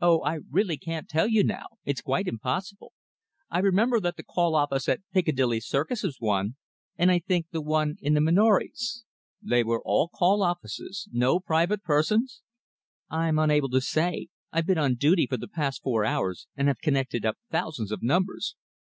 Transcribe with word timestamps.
"Oh, 0.00 0.20
I 0.24 0.38
really 0.50 0.76
can't 0.76 1.08
tell 1.08 1.28
you 1.28 1.44
now. 1.44 1.66
It's 1.84 2.00
quite 2.00 2.26
impossible. 2.26 2.92
I 3.50 3.60
remember 3.60 4.00
that 4.00 4.16
the 4.16 4.24
call 4.24 4.56
office 4.56 4.88
at 4.88 5.02
Piccadilly 5.14 5.60
Circus 5.60 6.02
was 6.02 6.16
one, 6.18 6.56
and 6.98 7.08
I 7.08 7.20
think 7.20 7.50
the 7.52 7.60
one 7.60 7.94
in 8.00 8.14
the 8.14 8.20
Minories." 8.20 9.04
"They 9.40 9.62
were 9.62 9.80
all 9.84 10.08
call 10.08 10.42
offices 10.42 11.06
no 11.12 11.38
private 11.38 11.84
persons?" 11.84 12.42
"I'm 13.10 13.38
unable 13.38 13.68
to 13.70 13.80
say. 13.80 14.26
I've 14.50 14.66
been 14.66 14.76
on 14.76 14.96
duty 14.96 15.28
for 15.28 15.36
the 15.36 15.46
past 15.46 15.82
four 15.84 16.04
hours, 16.04 16.48
and 16.56 16.66
have 16.66 16.78
connected 16.80 17.24
up 17.24 17.36
thousands 17.52 17.92
of 17.92 18.02
numbers." 18.02 18.56